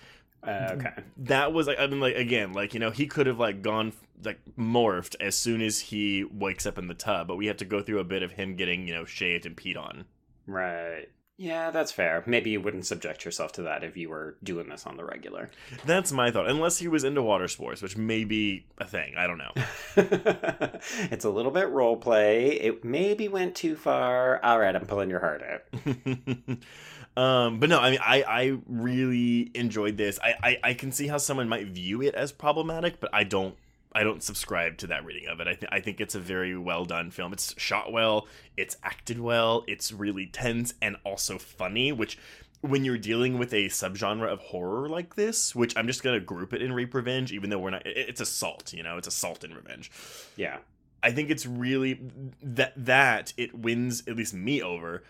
uh, 0.43 0.71
okay, 0.73 1.03
that 1.19 1.53
was 1.53 1.67
like 1.67 1.79
I 1.79 1.87
mean, 1.87 2.01
like 2.01 2.17
again, 2.17 2.55
like 2.55 2.73
you 2.73 2.81
know, 2.81 2.91
he 2.91 3.07
could 3.07 3.27
have 3.27 3.39
like 3.39 3.61
gone 3.63 3.93
like 4.25 4.41
morphed 4.59 5.15
as 5.21 5.37
soon 5.37 5.61
as 5.61 5.79
he 5.79 6.25
wakes 6.25 6.65
up 6.65 6.79
in 6.79 6.89
the 6.89 6.95
tub, 6.95 7.29
but 7.29 7.37
we 7.37 7.47
have 7.47 7.59
to 7.59 7.67
go 7.67 7.83
through 7.83 7.99
a 7.99 8.05
bit 8.05 8.23
of 8.23 8.33
him 8.33 8.57
getting 8.57 8.89
you 8.89 8.95
know 8.95 9.05
shaved 9.05 9.45
and 9.45 9.57
peed 9.57 9.77
on. 9.77 10.07
Right. 10.47 11.09
Yeah, 11.39 11.71
that's 11.71 11.93
fair. 11.93 12.23
Maybe 12.27 12.51
you 12.51 12.63
wouldn't 12.63 12.87
subject 12.87 13.27
yourself 13.27 13.53
to 13.53 13.63
that 13.63 13.85
if 13.85 13.95
you 13.97 14.09
were 14.09 14.37
doing 14.43 14.71
this 14.71 14.87
on 14.87 14.97
the 14.97 15.05
regular. 15.05 15.51
That's 15.85 16.11
my 16.11 16.31
thought. 16.31 16.49
Unless 16.49 16.79
he 16.79 16.89
was 16.89 17.05
into 17.05 17.23
water 17.23 17.47
sports, 17.47 17.83
which 17.83 17.95
may 17.95 18.25
be 18.25 18.65
a 18.79 18.87
thing. 18.87 19.15
I 19.19 19.27
don't 19.27 19.37
know. 19.37 19.53
it's 21.11 21.27
a 21.27 21.31
little 21.31 21.53
bit 21.53 21.69
role 21.69 21.99
play. 21.99 22.53
It 22.53 22.85
maybe 22.85 23.29
went 23.29 23.55
too 23.55 23.77
far. 23.77 24.43
All 24.43 24.59
right, 24.59 24.75
I'm 24.75 24.87
pulling 24.87 25.11
your 25.11 25.21
heart 25.21 25.43
out. 25.43 27.19
um, 27.23 27.61
but 27.61 27.69
no, 27.69 27.81
I 27.81 27.91
mean, 27.91 28.01
I, 28.03 28.23
I 28.23 28.59
really 28.67 29.51
enjoyed 29.55 29.99
this. 29.99 30.19
I, 30.23 30.35
I, 30.43 30.59
I 30.71 30.75
can 30.75 30.91
see 30.91 31.07
how 31.07 31.19
someone 31.19 31.51
might 31.51 31.67
view 31.67 32.01
it 32.01 32.15
as 32.15 32.33
problematic, 32.33 32.99
but 32.99 33.11
I 33.13 33.25
don't 33.25 33.57
I 33.97 34.05
don't 34.05 34.23
subscribe 34.23 34.77
to 34.79 34.87
that 34.89 35.07
reading 35.07 35.27
of 35.27 35.41
it. 35.41 35.49
I, 35.49 35.55
th- 35.55 35.73
I 35.73 35.81
think 35.81 36.03
it's 36.03 36.15
a 36.15 36.21
very 36.21 36.55
well 36.55 36.85
done 36.85 37.11
film. 37.11 37.33
It's 37.33 37.55
shot 37.59 37.93
well, 37.93 38.29
it's 38.55 38.77
acted 38.83 39.19
well, 39.19 39.65
it's 39.67 39.91
really 39.91 40.27
tense 40.27 40.75
and 40.83 40.97
also 41.03 41.39
funny, 41.39 41.93
which 41.93 42.19
when 42.61 42.85
you're 42.85 42.99
dealing 42.99 43.39
with 43.39 43.55
a 43.55 43.67
subgenre 43.67 44.31
of 44.31 44.41
horror 44.41 44.87
like 44.87 45.15
this, 45.15 45.55
which 45.55 45.75
I'm 45.79 45.87
just 45.87 46.03
gonna 46.03 46.21
group 46.21 46.53
it 46.53 46.61
in 46.61 46.75
rape 46.75 46.93
revenge, 46.93 47.33
even 47.33 47.49
though 47.49 47.59
we're 47.59 47.71
not, 47.71 47.87
it's 47.87 48.21
assault, 48.21 48.75
you 48.75 48.83
know, 48.83 48.99
it's 48.99 49.09
assault 49.09 49.45
and 49.45 49.57
revenge. 49.57 49.91
Yeah, 50.37 50.59
I 51.03 51.13
think 51.13 51.31
it's 51.31 51.47
really 51.47 51.99
that 52.43 52.75
that 52.77 53.33
it 53.39 53.55
wins 53.55 54.03
at 54.07 54.15
least 54.15 54.35
me 54.35 54.63
over 54.63 55.05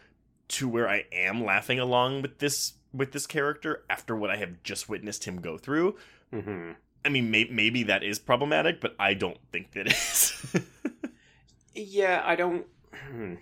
to 0.48 0.68
where 0.68 0.88
I 0.88 1.06
am 1.10 1.44
laughing 1.44 1.80
along 1.80 2.22
with 2.22 2.38
this 2.38 2.74
with 2.94 3.10
this 3.10 3.26
character 3.26 3.82
after 3.90 4.14
what 4.14 4.30
I 4.30 4.36
have 4.36 4.62
just 4.62 4.88
witnessed 4.88 5.24
him 5.24 5.40
go 5.40 5.58
through. 5.58 5.96
Mm-hmm. 6.32 6.72
I 7.06 7.08
mean, 7.08 7.30
may- 7.30 7.48
maybe 7.48 7.84
that 7.84 8.02
is 8.02 8.18
problematic, 8.18 8.80
but 8.80 8.96
I 8.98 9.14
don't 9.14 9.38
think 9.52 9.70
that 9.72 9.86
is. 9.86 10.44
yeah, 11.72 12.20
I 12.24 12.34
don't. 12.34 12.66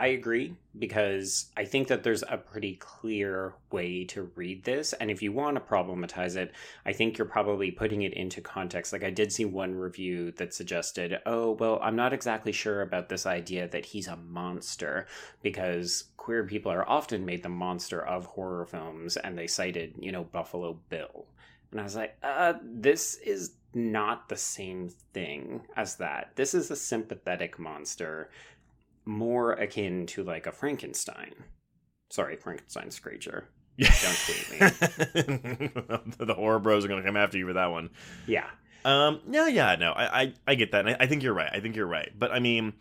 I 0.00 0.08
agree 0.08 0.54
because 0.78 1.46
I 1.56 1.64
think 1.64 1.88
that 1.88 2.04
there's 2.04 2.22
a 2.28 2.36
pretty 2.36 2.76
clear 2.76 3.54
way 3.72 4.04
to 4.04 4.30
read 4.36 4.62
this. 4.64 4.92
And 4.92 5.10
if 5.10 5.22
you 5.22 5.32
want 5.32 5.56
to 5.56 5.60
problematize 5.60 6.36
it, 6.36 6.52
I 6.84 6.92
think 6.92 7.16
you're 7.16 7.26
probably 7.26 7.72
putting 7.72 8.02
it 8.02 8.12
into 8.12 8.40
context. 8.40 8.92
Like, 8.92 9.02
I 9.02 9.10
did 9.10 9.32
see 9.32 9.46
one 9.46 9.74
review 9.74 10.30
that 10.32 10.54
suggested, 10.54 11.18
oh, 11.26 11.52
well, 11.52 11.80
I'm 11.82 11.96
not 11.96 12.12
exactly 12.12 12.52
sure 12.52 12.82
about 12.82 13.08
this 13.08 13.26
idea 13.26 13.66
that 13.66 13.86
he's 13.86 14.06
a 14.06 14.16
monster 14.16 15.06
because 15.42 16.04
queer 16.16 16.44
people 16.44 16.70
are 16.70 16.88
often 16.88 17.24
made 17.24 17.42
the 17.42 17.48
monster 17.48 18.00
of 18.00 18.26
horror 18.26 18.66
films. 18.66 19.16
And 19.16 19.36
they 19.36 19.48
cited, 19.48 19.94
you 19.98 20.12
know, 20.12 20.22
Buffalo 20.22 20.78
Bill. 20.90 21.26
And 21.70 21.80
I 21.80 21.84
was 21.84 21.96
like, 21.96 22.16
uh, 22.22 22.54
this 22.62 23.14
is 23.16 23.52
not 23.74 24.28
the 24.28 24.36
same 24.36 24.90
thing 25.12 25.62
as 25.76 25.96
that. 25.96 26.32
This 26.34 26.54
is 26.54 26.70
a 26.70 26.76
sympathetic 26.76 27.58
monster, 27.58 28.30
more 29.04 29.52
akin 29.52 30.06
to 30.06 30.22
like 30.22 30.46
a 30.46 30.52
Frankenstein. 30.52 31.34
Sorry, 32.10 32.36
Frankenstein's 32.36 32.98
creature. 32.98 33.48
Yeah. 33.76 33.94
Don't 34.02 34.18
tweet 34.24 34.50
me. 34.50 35.70
the 36.18 36.34
horror 36.34 36.58
bros 36.58 36.84
are 36.84 36.88
gonna 36.88 37.04
come 37.04 37.16
after 37.16 37.38
you 37.38 37.46
for 37.46 37.52
that 37.52 37.70
one. 37.70 37.90
Yeah. 38.26 38.48
Um. 38.84 39.20
Yeah. 39.30 39.46
Yeah. 39.46 39.76
No. 39.76 39.92
I. 39.92 40.22
I, 40.22 40.34
I 40.48 40.54
get 40.56 40.72
that. 40.72 40.88
I, 40.88 40.96
I, 41.00 41.06
think 41.06 41.22
you're 41.22 41.34
right. 41.34 41.50
I 41.52 41.60
think 41.60 41.76
you're 41.76 41.86
right. 41.86 42.10
But 42.18 42.32
I 42.32 42.40
mean, 42.40 42.72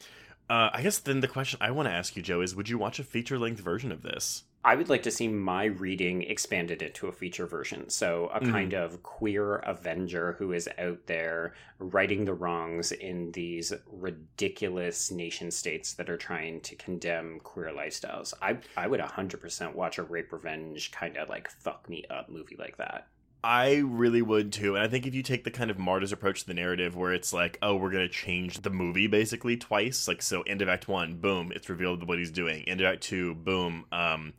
uh, 0.50 0.70
I 0.74 0.82
guess 0.82 0.98
then 0.98 1.20
the 1.20 1.28
question 1.28 1.60
I 1.62 1.70
want 1.72 1.88
to 1.88 1.94
ask 1.94 2.16
you, 2.16 2.24
Joe, 2.24 2.42
is: 2.42 2.56
Would 2.56 2.70
you 2.70 2.80
watch 2.80 2.98
a 2.98 3.04
feature 3.04 3.38
length 3.38 3.60
version 3.60 3.92
of 3.92 4.02
this? 4.02 4.44
I 4.66 4.76
would 4.76 4.90
like 4.90 5.04
to 5.04 5.12
see 5.12 5.28
my 5.28 5.66
reading 5.66 6.24
expanded 6.24 6.82
into 6.82 7.08
a 7.08 7.12
feature 7.12 7.46
version. 7.46 7.90
So, 7.90 8.30
a 8.34 8.40
mm-hmm. 8.40 8.52
kind 8.52 8.74
of 8.74 9.02
queer 9.04 9.58
Avenger 9.58 10.34
who 10.34 10.52
is 10.52 10.68
out 10.78 11.06
there 11.06 11.54
righting 11.80 12.26
the 12.26 12.34
wrongs 12.34 12.92
in 12.92 13.32
these 13.32 13.72
ridiculous 13.86 15.12
nation 15.12 15.52
states 15.52 15.94
that 15.94 16.10
are 16.10 16.18
trying 16.18 16.62
to 16.62 16.76
condemn 16.76 17.40
queer 17.40 17.72
lifestyles. 17.72 18.34
I, 18.42 18.58
I 18.76 18.88
would 18.88 19.00
100% 19.00 19.74
watch 19.74 19.98
a 19.98 20.04
rape 20.04 20.34
revenge 20.34 20.92
kind 20.92 21.18
of 21.18 21.30
like 21.30 21.50
fuck 21.50 21.88
me 21.90 22.06
up 22.10 22.30
movie 22.30 22.58
like 22.58 22.78
that. 22.78 23.08
I 23.44 23.84
really 23.86 24.22
would 24.22 24.52
too. 24.52 24.76
And 24.76 24.84
I 24.84 24.88
think 24.88 25.06
if 25.06 25.14
you 25.14 25.24
take 25.24 25.44
the 25.44 25.52
kind 25.52 25.70
of 25.70 25.78
Martyrs 25.78 26.12
approach 26.12 26.42
to 26.42 26.48
the 26.48 26.54
narrative 26.54 26.96
where 26.96 27.14
it's 27.14 27.32
like, 27.32 27.58
oh, 27.62 27.76
we're 27.76 27.92
going 27.92 28.08
to 28.08 28.14
change 28.14 28.62
the 28.62 28.70
movie 28.70 29.08
basically 29.08 29.58
twice. 29.58 30.08
Like, 30.08 30.22
so 30.22 30.42
end 30.42 30.62
of 30.62 30.70
act 30.70 30.88
one, 30.88 31.16
boom, 31.16 31.52
it's 31.56 31.70
revealed 31.70 32.08
what 32.08 32.18
he's 32.18 32.32
doing. 32.32 32.64
End 32.68 32.82
of 32.82 32.88
act 32.88 33.04
two, 33.04 33.36
boom, 33.36 33.86
um, 33.92 34.34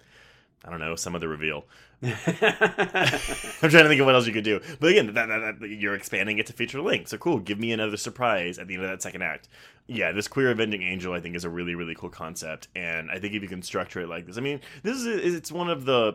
I 0.64 0.70
don't 0.70 0.80
know, 0.80 0.96
some 0.96 1.14
other 1.14 1.28
reveal. 1.28 1.64
I'm 2.02 2.12
trying 2.12 3.70
to 3.70 3.88
think 3.88 4.00
of 4.00 4.06
what 4.06 4.14
else 4.14 4.26
you 4.26 4.32
could 4.32 4.44
do. 4.44 4.60
But 4.78 4.90
again, 4.90 5.14
that, 5.14 5.26
that, 5.26 5.60
that, 5.60 5.68
you're 5.68 5.94
expanding 5.94 6.38
it 6.38 6.46
to 6.46 6.52
feature 6.52 6.80
length. 6.80 7.08
So 7.08 7.18
cool. 7.18 7.38
Give 7.38 7.58
me 7.58 7.72
another 7.72 7.96
surprise 7.96 8.58
at 8.58 8.68
the 8.68 8.74
end 8.74 8.84
of 8.84 8.90
that 8.90 9.02
second 9.02 9.22
act. 9.22 9.48
Yeah, 9.86 10.12
this 10.12 10.28
queer 10.28 10.50
avenging 10.50 10.82
angel, 10.82 11.12
I 11.12 11.20
think, 11.20 11.34
is 11.34 11.44
a 11.44 11.50
really, 11.50 11.74
really 11.74 11.94
cool 11.94 12.10
concept. 12.10 12.68
And 12.76 13.10
I 13.10 13.18
think 13.18 13.34
if 13.34 13.42
you 13.42 13.48
can 13.48 13.62
structure 13.62 14.00
it 14.00 14.08
like 14.08 14.26
this, 14.26 14.38
I 14.38 14.42
mean, 14.42 14.60
this 14.82 14.98
is 14.98 15.34
it's 15.34 15.50
one 15.50 15.70
of 15.70 15.86
the 15.86 16.14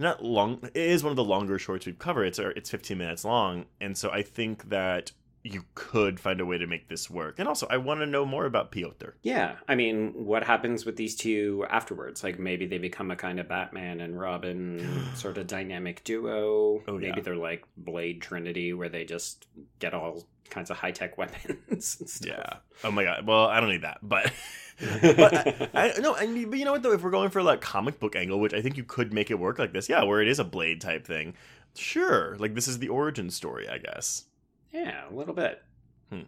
not 0.00 0.24
long. 0.24 0.60
It 0.74 0.76
is 0.76 1.02
one 1.04 1.10
of 1.10 1.16
the 1.16 1.24
longer 1.24 1.58
shorts 1.58 1.86
we've 1.86 1.98
covered. 1.98 2.24
It's 2.24 2.38
uh, 2.38 2.52
it's 2.56 2.70
15 2.70 2.98
minutes 2.98 3.24
long, 3.24 3.66
and 3.80 3.96
so 3.96 4.10
I 4.10 4.22
think 4.22 4.70
that 4.70 5.12
you 5.42 5.64
could 5.74 6.20
find 6.20 6.40
a 6.40 6.44
way 6.44 6.58
to 6.58 6.66
make 6.66 6.88
this 6.88 7.08
work. 7.08 7.38
And 7.38 7.48
also, 7.48 7.66
I 7.70 7.78
want 7.78 8.00
to 8.00 8.06
know 8.06 8.26
more 8.26 8.44
about 8.44 8.72
Pyotr. 8.72 9.16
Yeah, 9.22 9.56
I 9.68 9.74
mean, 9.74 10.12
what 10.12 10.44
happens 10.44 10.84
with 10.84 10.96
these 10.96 11.16
two 11.16 11.64
afterwards? 11.70 12.22
Like 12.22 12.38
maybe 12.38 12.66
they 12.66 12.78
become 12.78 13.10
a 13.10 13.16
kind 13.16 13.40
of 13.40 13.48
Batman 13.48 14.00
and 14.00 14.18
Robin 14.18 15.08
sort 15.14 15.38
of 15.38 15.46
dynamic 15.46 16.04
duo. 16.04 16.82
Oh, 16.86 16.98
maybe 16.98 17.14
yeah. 17.16 17.22
they're 17.22 17.36
like 17.36 17.64
Blade 17.76 18.20
Trinity, 18.20 18.72
where 18.72 18.88
they 18.88 19.04
just 19.04 19.46
get 19.78 19.94
all 19.94 20.26
kinds 20.50 20.70
of 20.70 20.76
high 20.76 20.92
tech 20.92 21.16
weapons. 21.18 22.22
Yeah. 22.24 22.54
Oh 22.84 22.90
my 22.90 23.04
god. 23.04 23.26
Well, 23.26 23.46
I 23.46 23.60
don't 23.60 23.70
need 23.70 23.82
that, 23.82 23.98
but. 24.02 24.32
but 25.02 25.34
I, 25.74 25.92
I, 25.92 26.00
no, 26.00 26.14
I 26.14 26.26
mean, 26.26 26.50
but 26.50 26.58
you 26.58 26.64
know 26.64 26.72
what 26.72 26.82
though? 26.82 26.92
If 26.92 27.02
we're 27.02 27.10
going 27.10 27.30
for 27.30 27.42
like 27.42 27.60
comic 27.60 28.00
book 28.00 28.16
angle, 28.16 28.40
which 28.40 28.54
I 28.54 28.62
think 28.62 28.76
you 28.76 28.84
could 28.84 29.12
make 29.12 29.30
it 29.30 29.38
work 29.38 29.58
like 29.58 29.72
this, 29.72 29.88
yeah, 29.88 30.02
where 30.04 30.20
it 30.20 30.28
is 30.28 30.38
a 30.38 30.44
blade 30.44 30.80
type 30.80 31.06
thing, 31.06 31.34
sure. 31.74 32.36
Like 32.38 32.54
this 32.54 32.68
is 32.68 32.78
the 32.78 32.88
origin 32.88 33.30
story, 33.30 33.68
I 33.68 33.78
guess. 33.78 34.24
Yeah, 34.72 35.08
a 35.10 35.14
little 35.14 35.34
bit. 35.34 35.62
Hmm. 36.10 36.22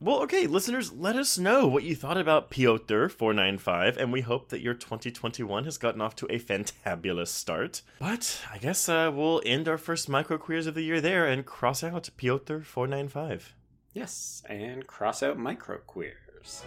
Well, 0.00 0.20
okay, 0.22 0.46
listeners, 0.46 0.92
let 0.92 1.16
us 1.16 1.38
know 1.38 1.66
what 1.66 1.84
you 1.84 1.94
thought 1.94 2.18
about 2.18 2.50
Pyotr 2.50 3.08
495, 3.08 3.96
and 3.96 4.12
we 4.12 4.22
hope 4.22 4.48
that 4.48 4.60
your 4.60 4.74
2021 4.74 5.64
has 5.64 5.78
gotten 5.78 6.00
off 6.00 6.16
to 6.16 6.26
a 6.26 6.38
fantabulous 6.38 7.28
start. 7.28 7.80
But 8.00 8.42
I 8.52 8.58
guess 8.58 8.88
uh, 8.88 9.10
we'll 9.14 9.40
end 9.46 9.68
our 9.68 9.78
first 9.78 10.08
micro 10.08 10.36
queers 10.36 10.66
of 10.66 10.74
the 10.74 10.82
year 10.82 11.00
there 11.00 11.26
and 11.26 11.46
cross 11.46 11.84
out 11.84 12.10
Pyotr 12.16 12.62
495. 12.62 13.54
Yes, 13.94 14.42
and 14.48 14.86
cross 14.86 15.22
out 15.22 15.38
micro 15.38 15.78
queers. 16.44 16.64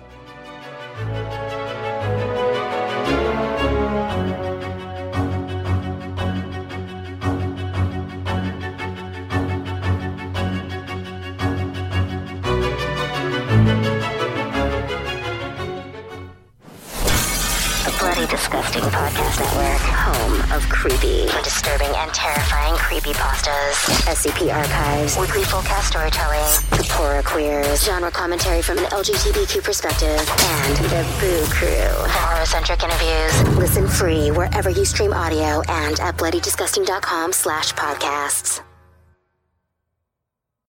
Disgusting 18.30 18.84
Podcast 18.84 19.40
Network, 19.40 19.82
home 19.82 20.52
of 20.52 20.68
creepy, 20.70 21.28
disturbing, 21.44 21.88
and 21.96 22.14
terrifying 22.14 22.76
creepy 22.76 23.14
pastas. 23.14 23.74
SCP 24.06 24.54
archives, 24.54 25.18
weekly 25.18 25.44
full 25.44 25.62
cast 25.62 25.88
storytelling, 25.88 26.44
the 26.72 26.86
Horror 26.92 27.24
Queers, 27.24 27.84
genre 27.86 28.12
commentary 28.12 28.62
from 28.62 28.80
an 28.80 28.86
LGBTQ 28.86 29.64
perspective, 29.64 30.20
and 30.20 30.78
the 30.92 31.08
Boo 31.22 31.46
Crew. 31.50 32.04
for 32.04 32.10
Horror-centric 32.10 32.84
interviews. 32.84 33.58
Listen 33.58 33.88
free 33.88 34.30
wherever 34.32 34.70
you 34.70 34.84
stream 34.84 35.14
audio 35.14 35.62
and 35.70 36.00
at 36.02 36.18
bloodydisgusting.com 36.18 37.32
slash 37.32 37.74
podcasts. 37.74 38.67